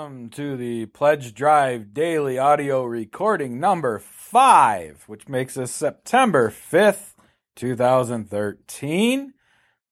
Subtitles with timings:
[0.00, 7.12] Welcome to the Pledge Drive Daily Audio Recording number five, which makes us September 5th,
[7.56, 9.34] 2013.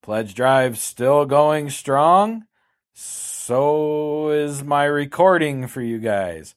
[0.02, 2.46] Pledge Drive still going strong.
[2.94, 6.54] So is my recording for you guys.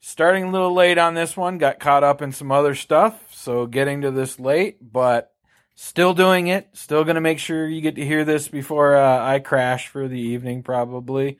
[0.00, 3.66] Starting a little late on this one, got caught up in some other stuff, so
[3.66, 5.34] getting to this late, but
[5.74, 6.70] still doing it.
[6.72, 10.08] Still going to make sure you get to hear this before uh, I crash for
[10.08, 11.38] the evening, probably.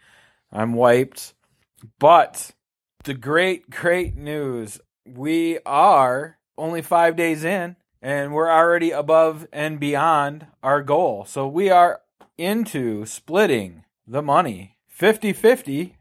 [0.52, 1.34] I'm wiped.
[1.98, 2.52] But
[3.04, 9.80] the great, great news we are only five days in and we're already above and
[9.80, 11.24] beyond our goal.
[11.24, 12.00] So we are
[12.36, 15.96] into splitting the money 50 50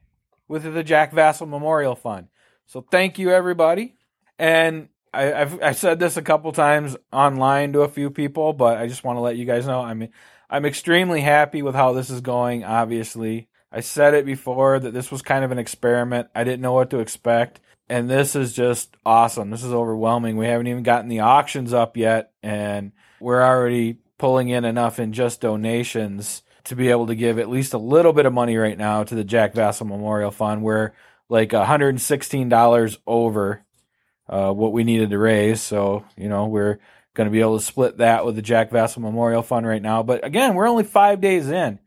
[0.48, 2.28] with the Jack Vasel Memorial Fund.
[2.66, 3.96] So thank you, everybody.
[4.38, 8.78] And I, have I've said this a couple times online to a few people, but
[8.78, 10.08] I just want to let you guys know I'm
[10.50, 12.64] I'm extremely happy with how this is going.
[12.64, 16.28] Obviously, I said it before that this was kind of an experiment.
[16.36, 17.62] I didn't know what to expect.
[17.88, 19.50] And this is just awesome.
[19.50, 20.38] This is overwhelming.
[20.38, 22.32] We haven't even gotten the auctions up yet.
[22.42, 27.50] And we're already pulling in enough in just donations to be able to give at
[27.50, 30.64] least a little bit of money right now to the Jack Vasel Memorial Fund.
[30.64, 30.92] We're
[31.28, 33.64] like $116 over
[34.30, 35.62] uh, what we needed to raise.
[35.62, 36.80] So, you know, we're
[37.14, 40.04] going to be able to split that with the Jack Vasel Memorial Fund right now.
[40.04, 41.80] But again, we're only five days in.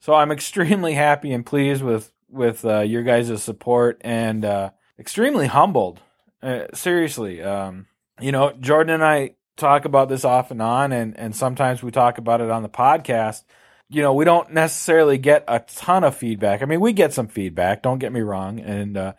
[0.00, 5.46] So I'm extremely happy and pleased with with uh, your guys' support and uh, extremely
[5.46, 6.00] humbled.
[6.42, 7.86] Uh, seriously, um,
[8.20, 11.90] you know, Jordan and I talk about this off and on, and and sometimes we
[11.90, 13.44] talk about it on the podcast.
[13.88, 16.62] You know, we don't necessarily get a ton of feedback.
[16.62, 17.82] I mean, we get some feedback.
[17.82, 19.12] Don't get me wrong, and uh,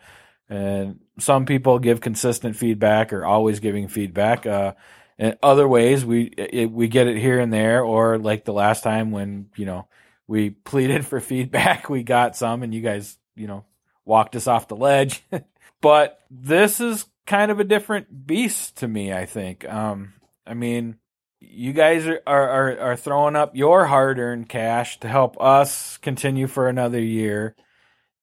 [0.48, 4.46] and some people give consistent feedback or always giving feedback.
[4.46, 4.74] Uh,
[5.18, 8.84] in other ways, we it, we get it here and there, or like the last
[8.84, 9.88] time when you know
[10.28, 11.88] we pleaded for feedback.
[11.88, 13.64] We got some, and you guys, you know,
[14.04, 15.24] walked us off the ledge.
[15.80, 19.12] but this is kind of a different beast to me.
[19.12, 19.68] I think.
[19.68, 20.12] Um,
[20.46, 20.96] I mean,
[21.40, 26.46] you guys are, are are throwing up your hard earned cash to help us continue
[26.46, 27.56] for another year,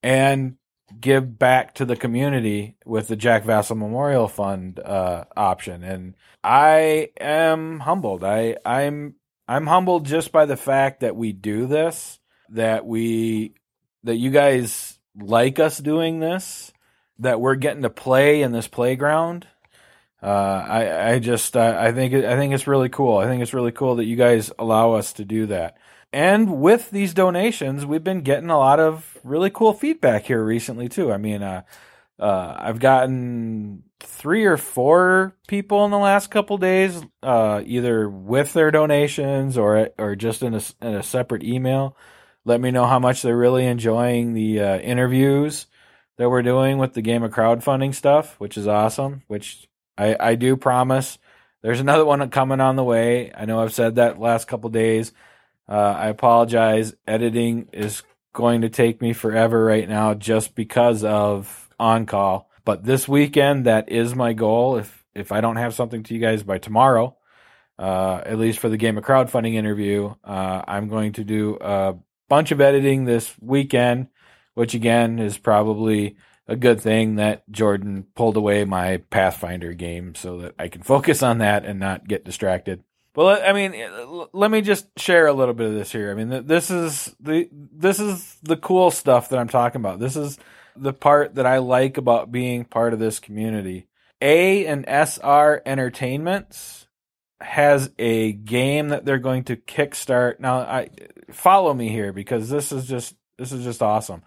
[0.02, 0.56] and
[1.00, 5.84] give back to the community with the Jack Vasel Memorial Fund uh, option.
[5.84, 8.24] And I am humbled.
[8.24, 9.16] I I'm
[9.48, 12.20] I'm humbled just by the fact that we do this,
[12.50, 13.54] that we
[14.04, 16.72] that you guys like us doing this,
[17.20, 19.48] that we're getting to play in this playground.
[20.22, 23.18] Uh, I I just uh, I think I think it's really cool.
[23.18, 25.78] I think it's really cool that you guys allow us to do that.
[26.12, 30.88] And with these donations, we've been getting a lot of really cool feedback here recently
[30.88, 31.12] too.
[31.12, 31.64] I mean, uh,
[32.20, 38.54] uh, I've gotten three or four people in the last couple days, uh, either with
[38.54, 41.98] their donations or or just in a, in a separate email.
[42.46, 45.68] Let me know how much they're really enjoying the uh, interviews
[46.18, 49.24] that we're doing with the game of crowdfunding stuff, which is awesome.
[49.28, 51.18] Which I, I do promise.
[51.62, 53.32] There's another one coming on the way.
[53.34, 55.12] I know I've said that last couple days.
[55.68, 56.94] Uh, I apologize.
[57.08, 58.04] Editing is
[58.34, 62.50] going to take me forever right now just because of on call.
[62.64, 64.78] But this weekend, that is my goal.
[64.78, 67.16] If if I don't have something to you guys by tomorrow,
[67.80, 71.96] uh, at least for the game of crowdfunding interview, uh, I'm going to do a
[72.28, 74.08] bunch of editing this weekend,
[74.56, 80.40] which again is probably a good thing that Jordan pulled away my Pathfinder game so
[80.40, 82.84] that I can focus on that and not get distracted.
[83.16, 83.74] Well, I mean,
[84.34, 86.12] let me just share a little bit of this here.
[86.12, 90.00] I mean, this is the this is the cool stuff that I'm talking about.
[90.00, 90.38] This is
[90.76, 93.88] the part that I like about being part of this community.
[94.22, 96.88] A and SR Entertainments
[97.42, 100.40] has a game that they're going to kickstart.
[100.40, 100.90] Now, I
[101.32, 104.24] follow me here because this is just this is just awesome.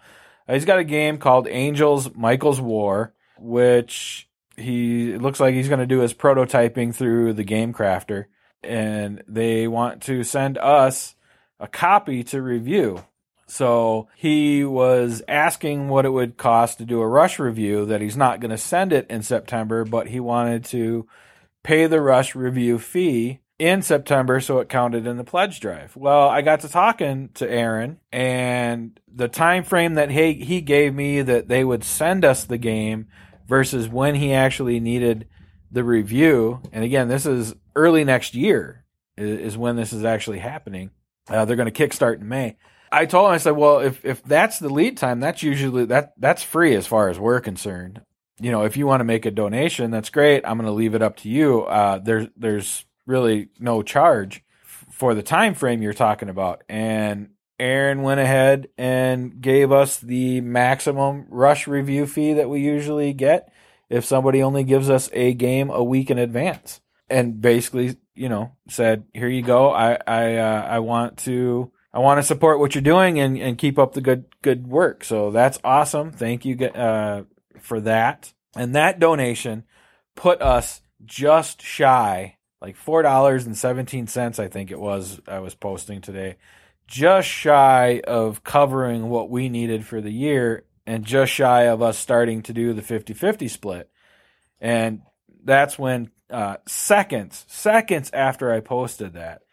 [0.47, 5.79] Uh, he's got a game called Angels Michael's War, which he looks like he's going
[5.79, 8.25] to do his prototyping through the Game Crafter,
[8.63, 11.15] and they want to send us
[11.59, 13.03] a copy to review.
[13.49, 18.17] So he was asking what it would cost to do a rush review, that he's
[18.17, 21.07] not going to send it in September, but he wanted to
[21.63, 25.95] pay the rush review fee in September so it counted in the pledge drive.
[25.95, 30.93] Well, I got to talking to Aaron and the time frame that he he gave
[30.93, 33.07] me that they would send us the game
[33.47, 35.27] versus when he actually needed
[35.71, 36.61] the review.
[36.71, 38.85] And again, this is early next year
[39.17, 40.91] is, when this is actually happening.
[41.27, 42.57] Uh, they're going to kickstart in May.
[42.91, 46.13] I told him, I said, well, if, if that's the lead time, that's usually that
[46.17, 48.01] that's free as far as we're concerned.
[48.39, 50.43] You know, if you want to make a donation, that's great.
[50.45, 51.63] I'm going to leave it up to you.
[51.63, 54.43] Uh, there's there's really no charge
[54.91, 56.63] for the time frame you're talking about.
[56.69, 63.13] And Aaron went ahead and gave us the maximum rush review fee that we usually
[63.13, 63.51] get
[63.89, 66.79] if somebody only gives us a game a week in advance.
[67.09, 69.71] And basically, you know, said, "Here you go.
[69.71, 73.57] I I uh, I want to I want to support what you're doing and and
[73.57, 76.11] keep up the good good work." So that's awesome.
[76.11, 77.23] Thank you uh,
[77.59, 78.33] for that.
[78.55, 79.63] And that donation
[80.15, 84.39] put us just shy, like four dollars and seventeen cents.
[84.39, 85.19] I think it was.
[85.27, 86.37] I was posting today
[86.89, 91.99] just shy of covering what we needed for the year and just shy of us
[91.99, 93.91] starting to do the 50 50 split.
[94.59, 95.03] And
[95.43, 99.43] that's when, uh, seconds, seconds after I posted that,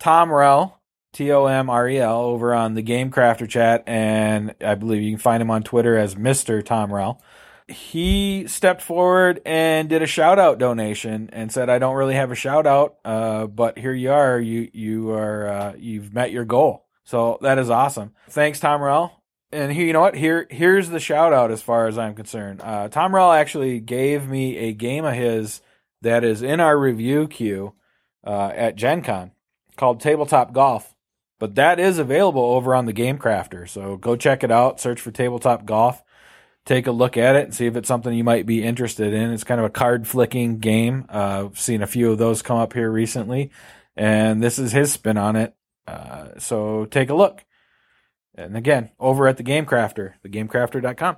[0.00, 0.79] Tom Rell,
[1.12, 5.02] T O M R E L, over on the Game Crafter chat, and I believe
[5.02, 6.64] you can find him on Twitter as Mr.
[6.64, 7.22] Tom Rell
[7.70, 12.30] he stepped forward and did a shout out donation and said, "I don't really have
[12.30, 14.40] a shout out, uh, but here you are.
[14.40, 18.12] You you are uh, you've met your goal." So that is awesome.
[18.28, 19.22] Thanks, Tom Rell.
[19.52, 20.16] And here, you know what?
[20.16, 22.60] Here here's the shout out as far as I'm concerned.
[22.62, 25.62] Uh, Tom Rell actually gave me a game of his
[26.02, 27.74] that is in our review queue
[28.24, 29.32] uh, at Gen Con
[29.76, 30.94] called Tabletop Golf.
[31.40, 33.68] But that is available over on the Game Crafter.
[33.68, 34.80] So go check it out.
[34.80, 36.00] Search for Tabletop Golf
[36.64, 39.32] take a look at it and see if it's something you might be interested in.
[39.32, 41.06] It's kind of a card flicking game.
[41.08, 43.50] Uh, I've seen a few of those come up here recently,
[43.96, 45.54] and this is his spin on it.
[45.86, 47.44] Uh, so take a look.
[48.34, 51.16] And again, over at the Game Crafter, thegamecrafter.com.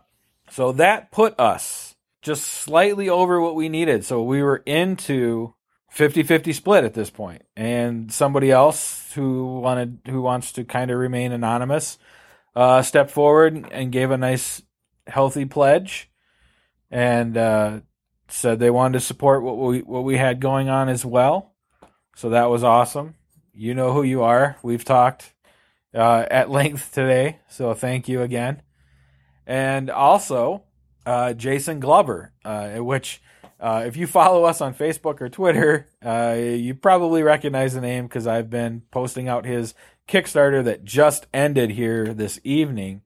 [0.51, 4.05] So that put us just slightly over what we needed.
[4.05, 5.55] So we were into
[5.95, 7.13] 50-50 split at this.
[7.57, 11.99] And somebody else who wanted who wants to kind of remain anonymous
[12.55, 14.63] uh, stepped forward and gave a nice
[15.07, 16.11] healthy pledge
[16.91, 17.81] and uh,
[18.29, 21.55] said they wanted to support what we what we had going on as well.
[22.17, 23.15] So that was awesome.
[23.55, 24.57] You know who you are.
[24.63, 25.33] We've talked
[25.95, 28.63] uh, at length today, so thank you again.
[29.47, 30.65] And also,
[31.05, 33.21] uh, Jason Glover, uh, which
[33.63, 38.07] uh, if you follow us on Facebook or Twitter, uh, you probably recognize the name
[38.07, 39.73] because I've been posting out his
[40.09, 43.03] Kickstarter that just ended here this evening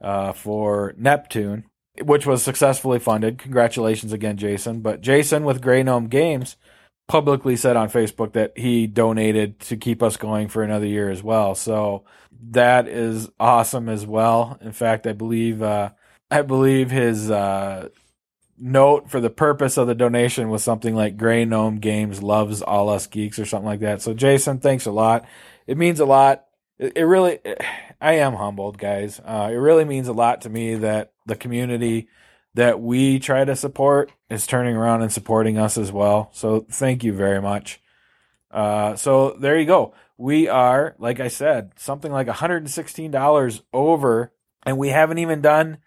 [0.00, 1.66] uh, for Neptune,
[2.02, 3.38] which was successfully funded.
[3.38, 4.80] Congratulations again, Jason.
[4.80, 6.56] But Jason with Grey Gnome Games
[7.06, 11.22] publicly said on Facebook that he donated to keep us going for another year as
[11.22, 11.54] well.
[11.54, 12.04] So
[12.50, 14.58] that is awesome as well.
[14.60, 15.90] In fact, I believe uh,
[16.28, 17.88] I believe his uh,
[18.58, 22.88] note for the purpose of the donation was something like Grey Gnome Games loves all
[22.88, 24.02] us geeks or something like that.
[24.02, 25.26] So Jason, thanks a lot.
[25.66, 26.44] It means a lot.
[26.78, 27.38] It, it really.
[28.00, 29.20] I am humbled, guys.
[29.24, 32.08] Uh, it really means a lot to me that the community
[32.54, 36.30] that we try to support is turning around and supporting us as well.
[36.32, 37.80] So thank you very much.
[38.50, 39.94] Uh, so there you go.
[40.16, 44.32] We are, like I said, something like $116 over,
[44.64, 45.78] and we haven't even done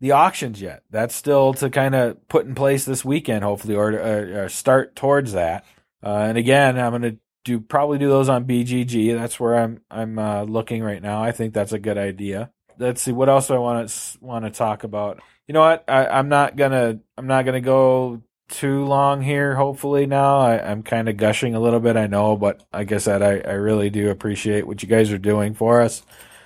[0.00, 0.82] the auctions yet.
[0.90, 4.96] That's still to kind of put in place this weekend, hopefully, or, or, or start
[4.96, 5.64] towards that.
[6.02, 9.16] Uh, and again, I'm going to do probably do those on BGG.
[9.16, 11.22] That's where I'm I'm uh, looking right now.
[11.22, 12.50] I think that's a good idea.
[12.78, 15.20] Let's see what else do I want to want to talk about.
[15.46, 15.84] You know what?
[15.88, 19.54] I, I'm not gonna I'm not gonna go too long here.
[19.54, 21.96] Hopefully now I, am kind of gushing a little bit.
[21.96, 25.18] I know, but like I said, I, I really do appreciate what you guys are
[25.18, 26.02] doing for us.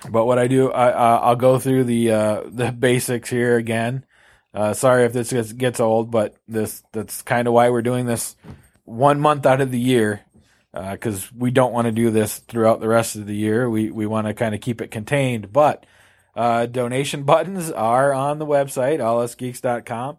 [0.09, 4.05] But what I do, I, I'll go through the uh, the basics here again.
[4.53, 8.05] Uh, sorry if this gets, gets old, but this that's kind of why we're doing
[8.05, 8.35] this
[8.85, 10.21] one month out of the year
[10.91, 13.69] because uh, we don't want to do this throughout the rest of the year.
[13.69, 15.53] We we want to kind of keep it contained.
[15.53, 15.85] But
[16.35, 20.17] uh, donation buttons are on the website allusgeeks.com.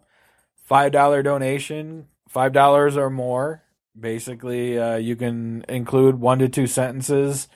[0.65, 3.63] Five dollar donation, five dollars or more.
[3.99, 7.47] Basically, uh, you can include one to two sentences,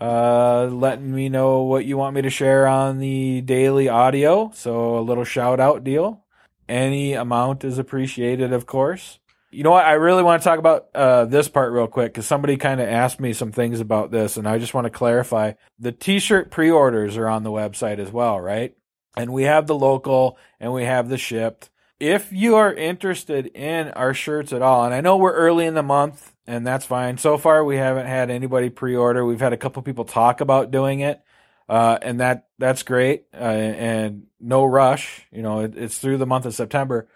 [0.00, 4.50] uh, letting me know what you want me to share on the daily audio.
[4.54, 6.24] So a little shout out deal.
[6.68, 9.18] Any amount is appreciated, of course.
[9.50, 9.86] You know what?
[9.86, 12.88] I really want to talk about uh, this part real quick because somebody kind of
[12.88, 15.54] asked me some things about this, and I just want to clarify.
[15.78, 18.76] The T-shirt pre-orders are on the website as well, right?
[19.16, 21.70] And we have the local and we have the shipped.
[21.98, 25.74] If you are interested in our shirts at all, and I know we're early in
[25.74, 27.18] the month, and that's fine.
[27.18, 29.22] So far, we haven't had anybody pre-order.
[29.24, 31.20] We've had a couple people talk about doing it,
[31.68, 33.26] uh, and that that's great.
[33.34, 35.26] Uh, and no rush.
[35.30, 37.06] You know, it, it's through the month of September.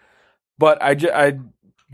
[0.59, 1.39] But I, I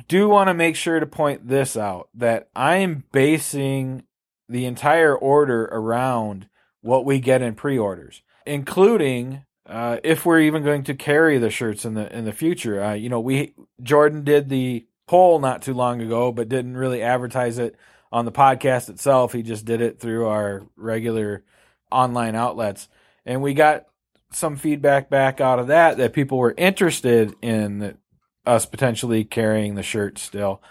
[0.09, 4.03] do want to make sure to point this out that I am basing
[4.49, 6.49] the entire order around
[6.81, 11.85] what we get in pre-orders, including uh, if we're even going to carry the shirts
[11.85, 12.83] in the in the future.
[12.83, 17.01] Uh, you know, we Jordan did the poll not too long ago, but didn't really
[17.01, 17.75] advertise it
[18.11, 19.33] on the podcast itself.
[19.33, 21.43] He just did it through our regular
[21.91, 22.87] online outlets.
[23.25, 23.87] And we got
[24.31, 27.97] some feedback back out of that that people were interested in
[28.45, 30.61] us potentially carrying the shirt still.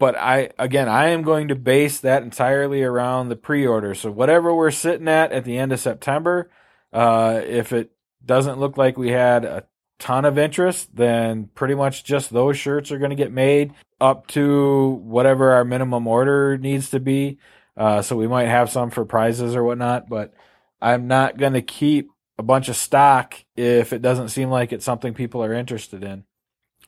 [0.00, 3.94] But I again, I am going to base that entirely around the pre-order.
[3.94, 6.50] So whatever we're sitting at at the end of September,
[6.92, 7.92] uh, if it
[8.24, 9.64] doesn't look like we had a
[9.98, 14.26] ton of interest, then pretty much just those shirts are going to get made up
[14.28, 17.38] to whatever our minimum order needs to be.
[17.76, 20.34] Uh, so we might have some for prizes or whatnot, but
[20.80, 24.84] I'm not going to keep a bunch of stock if it doesn't seem like it's
[24.84, 26.24] something people are interested in.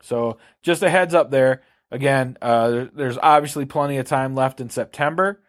[0.02, 1.62] So just a heads up there.
[1.90, 5.40] Again, uh, there's obviously plenty of time left in September.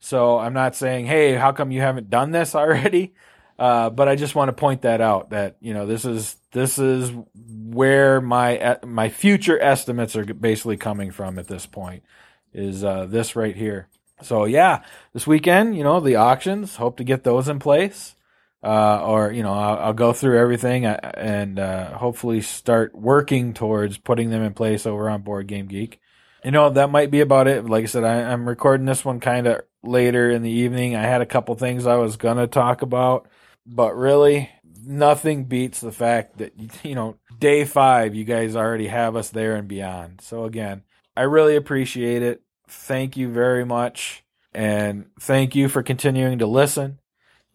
[0.00, 3.14] So I'm not saying, hey, how come you haven't done this already?
[3.58, 6.78] Uh, but I just want to point that out that you know this is this
[6.78, 12.04] is where my my future estimates are basically coming from at this point
[12.52, 13.88] is uh, this right here.
[14.22, 16.76] So yeah, this weekend, you know, the auctions.
[16.76, 18.14] Hope to get those in place
[18.62, 23.54] uh, or you know I'll, I'll, go through everything uh, and uh, hopefully start working
[23.54, 26.00] towards putting them in place over on Board Game Geek.
[26.44, 27.66] You know that might be about it.
[27.66, 30.96] Like I said, I, am recording this one kind of later in the evening.
[30.96, 33.28] I had a couple things I was gonna talk about,
[33.68, 34.50] but really
[34.84, 36.52] nothing beats the fact that
[36.84, 40.20] you know day five you guys already have us there and beyond.
[40.20, 40.82] So again,
[41.16, 42.42] I really appreciate it.
[42.68, 46.98] Thank you very much, and thank you for continuing to listen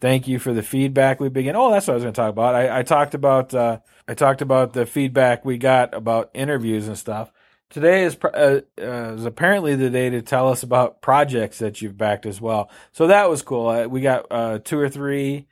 [0.03, 1.55] thank you for the feedback we've been.
[1.55, 2.55] Oh, that's what I was going to talk about.
[2.55, 6.97] I, I talked about uh, I talked about the feedback we got about interviews and
[6.97, 7.31] stuff.
[7.69, 11.97] Today is, uh, uh, is apparently the day to tell us about projects that you've
[11.97, 12.69] backed as well.
[12.91, 13.67] So that was cool.
[13.67, 15.47] Uh, we got uh, two or three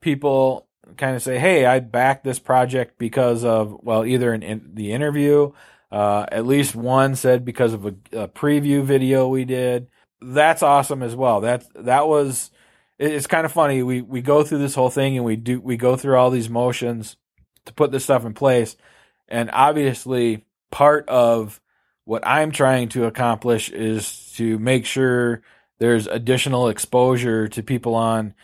[0.00, 0.66] people
[0.96, 4.92] kind of say, "Hey, I backed this project because of well, either in, in the
[4.92, 5.52] interview."
[5.92, 9.88] Uh, at least one said because of a, a preview video we did.
[10.22, 11.40] That's awesome as well.
[11.40, 12.50] That that was
[12.98, 13.82] it's kind of funny.
[13.82, 16.50] We we go through this whole thing and we do we go through all these
[16.50, 17.16] motions
[17.64, 18.76] to put this stuff in place,
[19.28, 21.60] and obviously part of
[22.04, 25.42] what I'm trying to accomplish is to make sure
[25.78, 28.34] there's additional exposure to people on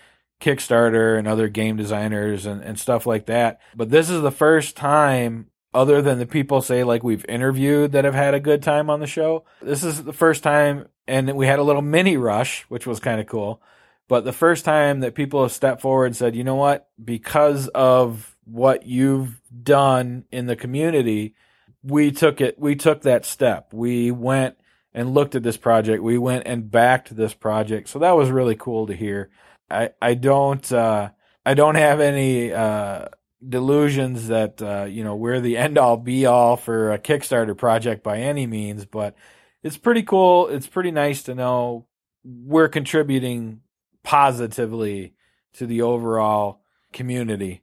[0.40, 3.60] Kickstarter and other game designers and, and stuff like that.
[3.74, 8.04] But this is the first time, other than the people say like we've interviewed that
[8.04, 11.46] have had a good time on the show, this is the first time, and we
[11.46, 13.62] had a little mini rush, which was kind of cool
[14.08, 17.68] but the first time that people have stepped forward and said, you know what, because
[17.68, 21.34] of what you've done in the community,
[21.82, 23.72] we took it, we took that step.
[23.72, 24.56] We went
[24.94, 26.02] and looked at this project.
[26.02, 27.88] We went and backed this project.
[27.88, 29.30] So that was really cool to hear.
[29.70, 31.10] I, I don't, uh,
[31.44, 33.06] I don't have any, uh,
[33.46, 38.02] delusions that, uh, you know, we're the end all be all for a Kickstarter project
[38.02, 39.14] by any means, but
[39.62, 40.48] it's pretty cool.
[40.48, 41.86] It's pretty nice to know
[42.24, 43.60] we're contributing
[44.02, 45.14] positively
[45.54, 46.60] to the overall
[46.92, 47.62] community.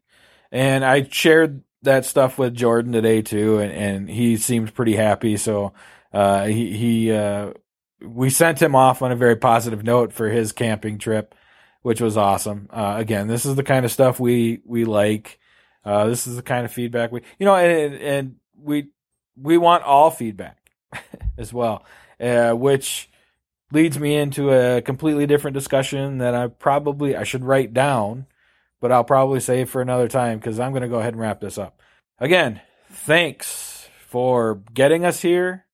[0.51, 5.37] And I shared that stuff with Jordan today too, and, and he seemed pretty happy.
[5.37, 5.73] So
[6.13, 7.53] uh, he he uh,
[8.01, 11.35] we sent him off on a very positive note for his camping trip,
[11.83, 12.67] which was awesome.
[12.71, 15.39] Uh, again, this is the kind of stuff we we like.
[15.85, 18.87] Uh, this is the kind of feedback we you know, and and we
[19.37, 20.57] we want all feedback
[21.37, 21.85] as well,
[22.19, 23.09] uh, which
[23.71, 28.27] leads me into a completely different discussion that I probably I should write down,
[28.79, 31.41] but I'll probably save for another time because I'm going to go ahead and wrap
[31.41, 31.79] this up.
[32.19, 35.65] Again, thanks for getting us here.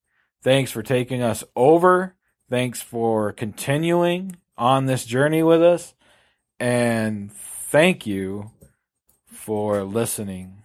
[0.42, 2.16] Thanks for taking us over.
[2.50, 5.94] Thanks for continuing on this journey with us.
[6.60, 8.52] And thank you
[9.26, 10.64] for listening.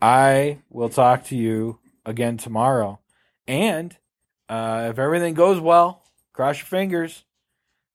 [0.00, 3.00] I will talk to you again tomorrow.
[3.46, 3.96] And
[4.48, 6.02] uh, if everything goes well,
[6.32, 7.24] cross your fingers.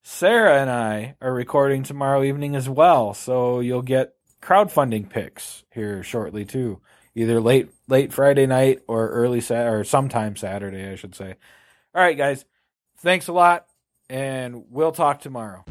[0.04, 6.04] Sarah and I are recording tomorrow evening as well, so you'll get crowdfunding picks here
[6.04, 6.80] shortly too.
[7.16, 11.36] Either late late Friday night or early or sometime Saturday, I should say.
[11.96, 12.46] All right, guys.
[13.00, 13.66] Thanks a lot,
[14.10, 15.64] and we'll talk tomorrow.